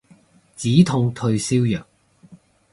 [0.55, 1.85] 止痛退燒藥